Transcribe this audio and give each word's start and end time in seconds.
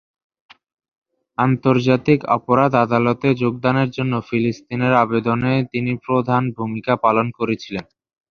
আন্তর্জাতিক 1.37 2.19
অপরাধ 2.37 2.71
আদালতে 2.85 3.27
যোগদানের 3.41 3.89
জন্য 3.91 4.13
ফিলিস্তিনের 4.27 4.93
আবেদনে 4.95 5.53
তিনি 5.71 5.91
প্রধান 6.05 6.43
ভূমিকা 6.57 6.93
পালন 7.05 7.27
করেছিলেন। 7.39 7.85